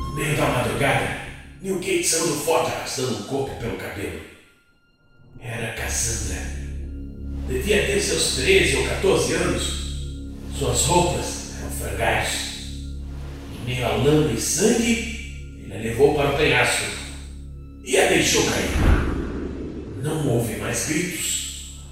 [0.08, 1.20] No meio da madrugada,
[1.62, 4.33] New Gates saiu do forte arrastando um corpo pelo cabelo.
[5.44, 6.40] Era Cassandra.
[7.46, 9.84] Devia ter seus 13 ou 14 anos.
[10.58, 12.30] Suas roupas eram frangalhos.
[13.60, 16.86] Em meio a lama e sangue, ele a levou para o penhasco
[17.84, 18.70] e a deixou cair.
[20.02, 21.84] Não houve mais gritos.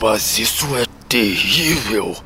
[0.00, 2.16] Mas isso é terrível!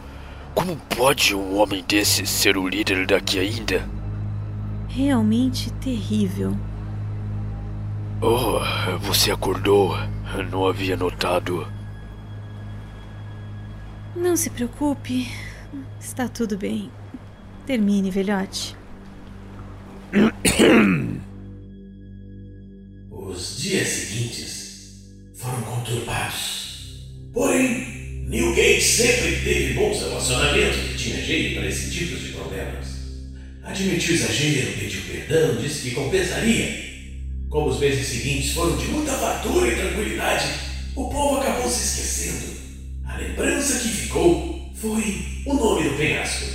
[0.55, 3.87] Como pode um homem desse ser o líder daqui ainda?
[4.89, 6.57] Realmente terrível.
[8.27, 8.59] Oh,
[9.01, 9.95] você acordou.
[10.51, 11.71] Não havia notado.
[14.17, 15.31] Não se preocupe.
[16.01, 16.91] Está tudo bem.
[17.67, 18.75] Termine, velhote.
[23.11, 25.05] Os dias seguintes
[25.35, 27.11] foram conturbados.
[27.31, 32.87] Porém, New Gates sempre teve bons relacionamentos e tinha jeito para esse tipo de problemas.
[33.63, 36.94] Admitiu exagero, pediu perdão, disse que compensaria.
[37.55, 40.45] Como os meses seguintes foram de muita fartura e tranquilidade,
[40.97, 42.53] o povo acabou se esquecendo.
[43.07, 46.47] A lembrança que ficou foi o nome do penhasco.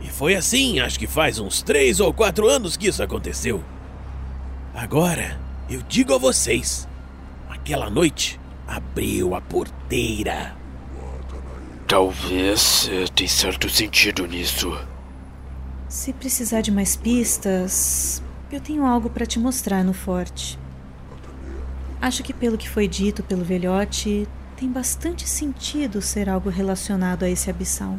[0.00, 3.62] E foi assim, acho que faz uns três ou quatro anos que isso aconteceu.
[4.74, 5.38] Agora,
[5.68, 6.88] eu digo a vocês:
[7.46, 10.56] aquela noite abriu a porteira.
[11.86, 14.74] Talvez eh, tem certo sentido nisso.
[15.86, 18.22] Se precisar de mais pistas,
[18.56, 20.58] eu tenho algo para te mostrar no forte.
[22.00, 24.26] Acho que, pelo que foi dito pelo velhote,
[24.56, 27.98] tem bastante sentido ser algo relacionado a esse abissal.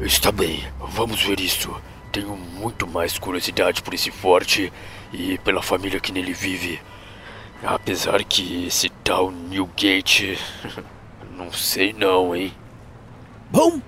[0.00, 1.74] Está bem, vamos ver isso.
[2.10, 4.72] Tenho muito mais curiosidade por esse forte
[5.12, 6.80] e pela família que nele vive.
[7.62, 10.38] Apesar que esse tal Newgate.
[11.36, 12.52] não sei não, hein?
[13.50, 13.80] Bom,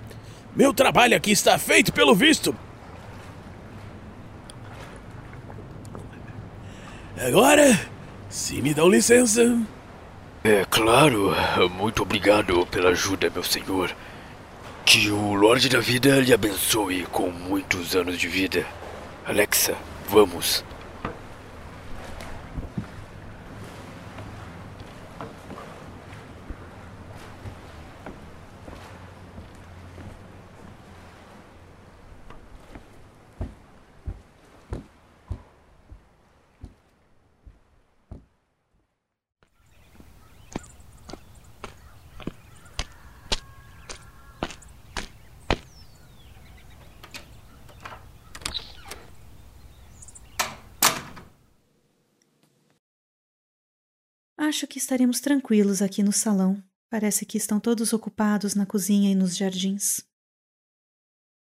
[0.54, 2.54] meu trabalho aqui está feito pelo visto.
[7.18, 7.78] Agora,
[8.28, 9.56] se me dão licença.
[10.42, 11.34] É claro,
[11.70, 13.94] muito obrigado pela ajuda, meu senhor.
[14.84, 18.66] Que o Lorde da Vida lhe abençoe com muitos anos de vida.
[19.24, 19.74] Alexa,
[20.08, 20.64] vamos.
[54.46, 56.62] Acho que estaremos tranquilos aqui no salão.
[56.90, 60.06] Parece que estão todos ocupados na cozinha e nos jardins.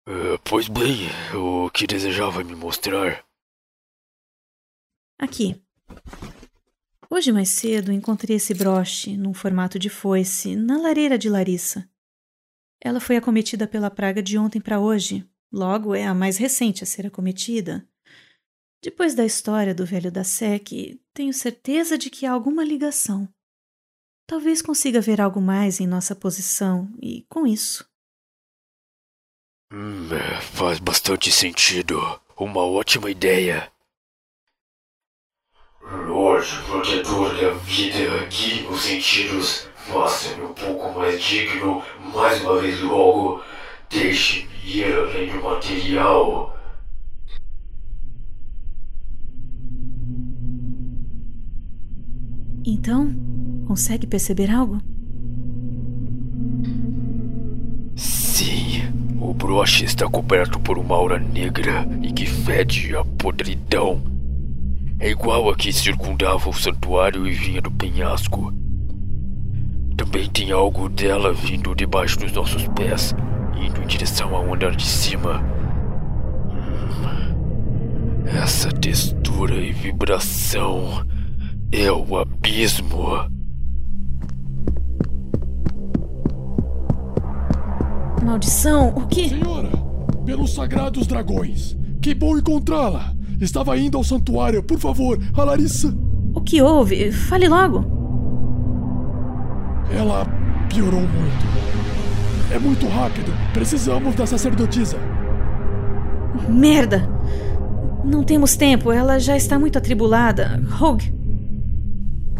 [0.05, 3.25] É, pois bem, o que desejava me mostrar?
[5.17, 5.63] Aqui.
[7.09, 11.89] Hoje mais cedo encontrei esse broche, num formato de foice, na lareira de Larissa.
[12.81, 16.85] Ela foi acometida pela praga de ontem para hoje, logo é a mais recente a
[16.85, 17.88] ser acometida.
[18.81, 23.27] Depois da história do velho da SEC, tenho certeza de que há alguma ligação.
[24.25, 27.89] Talvez consiga ver algo mais em nossa posição e com isso.
[29.73, 31.99] Hum, é, faz bastante sentido.
[32.37, 33.69] Uma ótima ideia.
[35.81, 42.79] Lorde protetor da vida, guie meus sentidos, faça-me um pouco mais digno, mais uma vez
[42.81, 43.43] logo,
[43.89, 46.58] deixe-me ir além do material.
[52.71, 53.11] Então,
[53.65, 54.77] consegue perceber algo?
[57.95, 58.83] Sim,
[59.19, 63.99] o broche está coberto por uma aura negra e que fede a podridão.
[64.99, 68.53] É igual a que circundava o santuário e vinha do penhasco.
[69.97, 73.15] Também tem algo dela vindo debaixo dos nossos pés,
[73.59, 75.43] indo em direção ao andar de cima.
[76.51, 81.03] Hum, essa textura e vibração
[81.71, 82.15] é o
[82.49, 83.29] abismo.
[88.25, 89.29] Maldição, o que?
[89.29, 89.69] Senhora,
[90.25, 93.13] pelos sagrados dragões, que bom encontrá-la.
[93.39, 95.95] Estava indo ao santuário, por favor, a Larissa.
[96.33, 97.11] O que houve?
[97.11, 97.85] Fale logo.
[99.91, 100.25] Ela
[100.67, 101.49] piorou muito.
[102.51, 103.31] É muito rápido.
[103.53, 104.97] Precisamos da sacerdotisa.
[106.49, 107.07] Merda!
[108.03, 110.61] Não temos tempo, ela já está muito atribulada.
[110.71, 111.13] Rogue,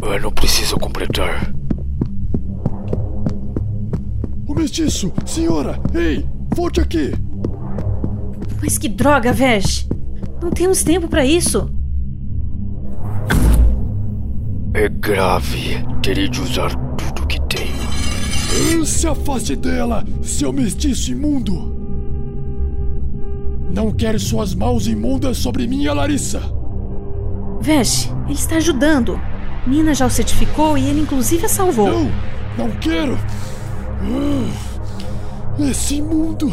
[0.02, 1.52] Eu não preciso completar.
[4.46, 5.12] O mestiço!
[5.24, 5.78] Senhora!
[5.94, 6.26] Ei!
[6.54, 7.12] Volte aqui!
[8.62, 9.88] mas que droga, Vesh!
[10.42, 11.70] Não temos tempo para isso.
[14.74, 15.84] É grave.
[16.02, 18.84] Terei de usar tudo que tenho.
[18.84, 21.78] Se afaste dela, seu mestiço imundo!
[23.72, 26.40] Não quero suas mãos imundas sobre minha Larissa!
[27.60, 29.20] Vesh, ele está ajudando.
[29.66, 31.88] Nina já o certificou e ele inclusive a salvou.
[31.90, 32.10] Não!
[32.58, 33.18] Não quero!
[34.02, 36.50] Ah, Esse imundo!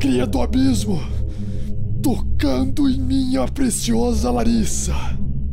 [0.00, 1.00] Cria do abismo!
[2.02, 4.94] Tocando em minha preciosa Larissa!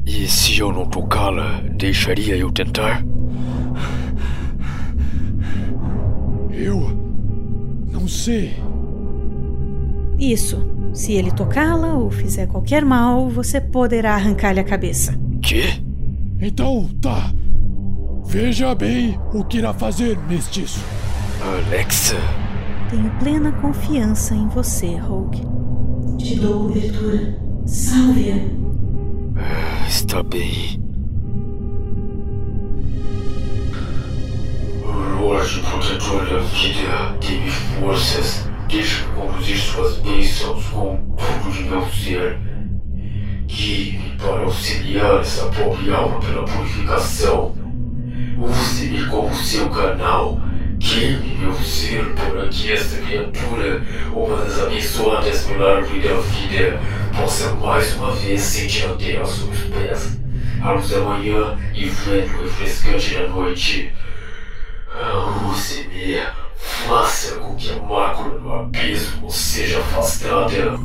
[0.05, 3.03] E se eu não tocá-la, deixaria eu tentar?
[6.51, 6.97] Eu.
[7.91, 8.55] não sei.
[10.19, 10.61] Isso.
[10.93, 15.17] Se ele tocá-la ou fizer qualquer mal, você poderá arrancar-lhe a cabeça.
[15.41, 15.82] Que?
[16.41, 17.31] Então, tá.
[18.25, 20.79] Veja bem o que irá fazer, mestiço.
[21.41, 22.15] Alexa?
[22.89, 25.41] Tenho plena confiança em você, Rogue.
[26.17, 27.37] Te dou cobertura.
[27.65, 28.35] Salve-a.
[29.39, 30.79] Ah, Está bem.
[35.19, 38.49] Lorde protetor da vida, dê-me forças.
[38.67, 42.39] Deixe-me conduzir suas bênçãos com tudo de meu ser.
[43.47, 47.55] Guie-me para auxiliar essa pobre alma pela purificação.
[48.38, 50.39] Use-me como seu canal.
[50.80, 56.80] Queime meu ser para que esta criatura, uma das abençoadas pela árvore da vida,
[57.15, 60.19] possa mais uma vez sentir a terra sob os pés,
[60.63, 63.93] a luz da manhã e vento refrescante da noite.
[65.51, 66.19] Use-me,
[66.55, 70.80] faça com que a mácula do abismo seja afastada.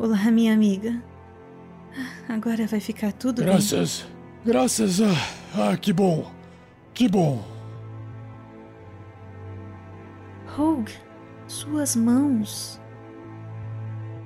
[0.00, 1.02] Olá, minha amiga.
[2.28, 3.50] Agora vai ficar tudo bem.
[3.50, 4.06] Graças.
[4.46, 5.10] Graças a.
[5.56, 6.30] Ah, que bom.
[6.94, 7.44] Que bom.
[10.46, 10.92] Rogue,
[11.48, 12.80] suas mãos.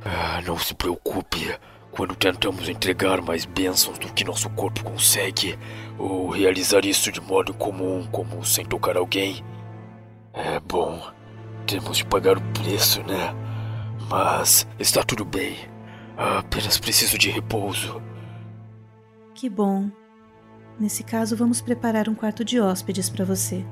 [0.05, 1.59] Ah, não se preocupe.
[1.91, 5.59] Quando tentamos entregar mais bênçãos do que nosso corpo consegue,
[5.99, 9.43] ou realizar isso de modo comum, como sem tocar alguém,
[10.35, 11.01] é bom.
[11.67, 13.35] Temos de pagar o preço, né?
[14.13, 15.57] Mas está tudo bem.
[16.19, 18.03] Apenas preciso de repouso.
[19.35, 19.91] Que bom.
[20.79, 23.65] Nesse caso, vamos preparar um quarto de hóspedes para você.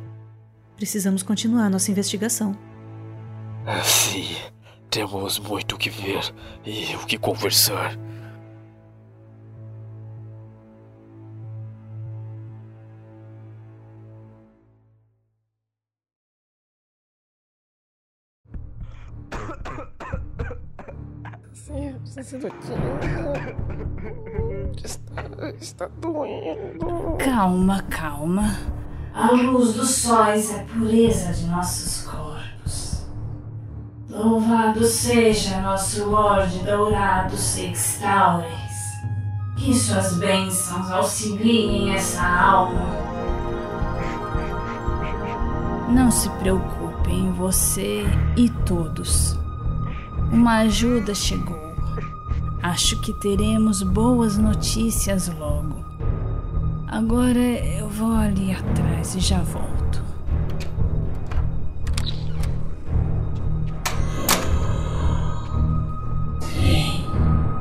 [0.77, 2.57] Precisamos continuar nossa investigação.
[3.67, 4.35] Ah, Sim,
[4.89, 6.33] temos muito o que ver
[6.65, 7.95] e o que conversar.
[24.83, 27.17] Está, está doendo.
[27.19, 28.57] Calma, calma.
[29.15, 33.07] A luz dos sóis é a pureza de nossos corpos.
[34.09, 38.49] Louvado seja nosso Lorde Dourado Sextaures.
[39.57, 43.11] Que suas bênçãos auxiliem essa alma.
[45.89, 48.05] Não se preocupem, você
[48.37, 49.40] e todos.
[50.33, 51.59] Uma ajuda chegou.
[52.63, 55.85] Acho que teremos boas notícias logo.
[56.87, 60.03] Agora eu vou ali atrás e já volto.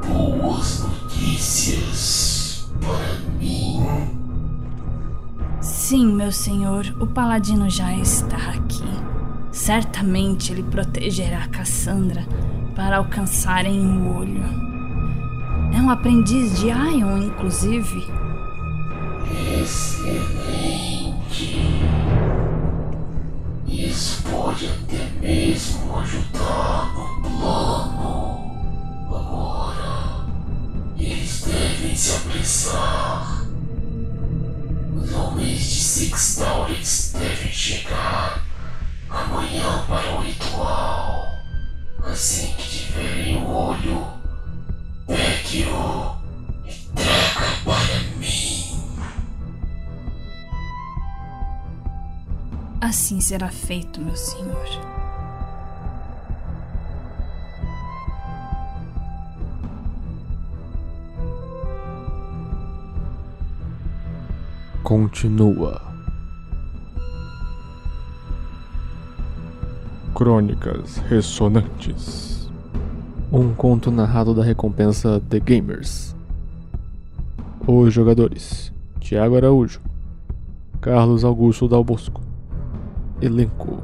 [0.08, 3.80] Boas notícias para mim.
[5.60, 8.84] Sim, meu senhor, o paladino já está aqui.
[9.52, 12.28] Certamente ele protegerá Cassandra
[12.80, 14.42] para alcançarem o olho.
[15.76, 18.08] É um aprendiz de Ion, inclusive.
[19.62, 21.20] Excelente.
[23.68, 28.40] Isso pode até mesmo ajudar no plano.
[29.08, 30.26] Agora,
[30.98, 33.44] eles devem se apressar.
[35.12, 38.42] Não Homens de Six Taurens devem chegar
[39.10, 41.09] amanhã para o ritual.
[42.12, 44.08] Assim que tiverem o olho,
[45.06, 46.16] pegue-o
[46.66, 48.82] e traga para mim.
[52.82, 54.68] Assim será feito, meu senhor.
[64.84, 65.89] Continua.
[70.20, 72.52] Crônicas Ressonantes.
[73.32, 76.14] Um conto narrado da recompensa The Gamers.
[77.66, 79.80] Os jogadores: Tiago Araújo,
[80.82, 82.22] Carlos Augusto Dal Bosco.
[83.22, 83.82] Elenco: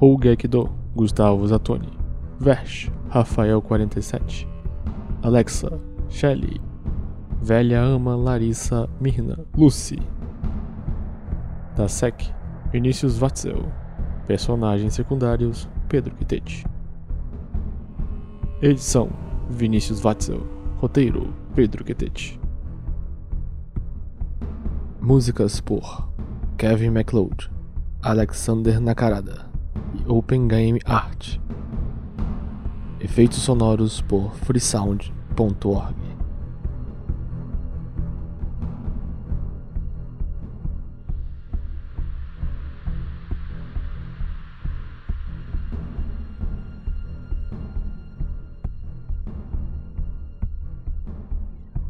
[0.00, 1.96] Holgekdo, Gustavo Zatoni,
[2.40, 4.48] Versh, Rafael 47,
[5.22, 6.60] Alexa, Shelly,
[7.40, 10.00] Velha Ama Larissa Mirna Lucy,
[11.76, 12.34] Dasek,
[12.72, 13.62] Vinícius Watzel,
[14.26, 16.64] Personagens secundários Pedro Quitete.
[18.62, 19.10] Edição
[19.50, 20.40] Vinícius Watzel,
[20.76, 22.40] Roteiro Pedro Quitete.
[25.00, 26.08] Músicas por
[26.56, 27.50] Kevin MacLeod,
[28.00, 29.50] Alexander Nakarada
[29.94, 31.40] e Open Game Art.
[33.00, 36.01] Efeitos sonoros por freesound.org.